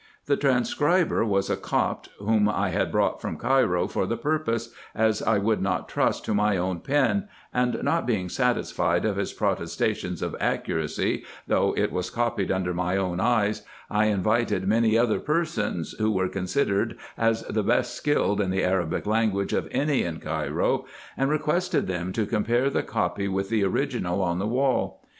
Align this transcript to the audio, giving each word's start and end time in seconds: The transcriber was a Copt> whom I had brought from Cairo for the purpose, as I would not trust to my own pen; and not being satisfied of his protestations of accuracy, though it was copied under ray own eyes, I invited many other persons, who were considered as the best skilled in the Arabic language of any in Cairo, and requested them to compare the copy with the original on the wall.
The 0.25 0.35
transcriber 0.35 1.23
was 1.23 1.47
a 1.47 1.55
Copt> 1.55 2.09
whom 2.17 2.49
I 2.49 2.69
had 2.69 2.91
brought 2.91 3.21
from 3.21 3.37
Cairo 3.37 3.85
for 3.87 4.07
the 4.07 4.17
purpose, 4.17 4.73
as 4.95 5.21
I 5.21 5.37
would 5.37 5.61
not 5.61 5.87
trust 5.87 6.25
to 6.25 6.33
my 6.33 6.57
own 6.57 6.79
pen; 6.79 7.27
and 7.53 7.77
not 7.83 8.07
being 8.07 8.27
satisfied 8.27 9.05
of 9.05 9.17
his 9.17 9.31
protestations 9.31 10.23
of 10.23 10.35
accuracy, 10.39 11.23
though 11.45 11.75
it 11.77 11.91
was 11.91 12.09
copied 12.09 12.51
under 12.51 12.73
ray 12.73 12.97
own 12.97 13.19
eyes, 13.19 13.61
I 13.91 14.05
invited 14.07 14.67
many 14.67 14.97
other 14.97 15.19
persons, 15.19 15.91
who 15.99 16.09
were 16.09 16.29
considered 16.29 16.97
as 17.15 17.43
the 17.43 17.61
best 17.61 17.93
skilled 17.93 18.41
in 18.41 18.49
the 18.49 18.63
Arabic 18.63 19.05
language 19.05 19.53
of 19.53 19.67
any 19.69 20.01
in 20.01 20.19
Cairo, 20.19 20.85
and 21.15 21.29
requested 21.29 21.85
them 21.85 22.11
to 22.13 22.25
compare 22.25 22.71
the 22.71 22.81
copy 22.81 23.27
with 23.27 23.49
the 23.49 23.63
original 23.63 24.23
on 24.23 24.39
the 24.39 24.47
wall. 24.47 25.03